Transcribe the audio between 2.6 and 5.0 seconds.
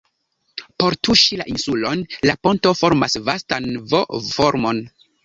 formas vastan V-formon.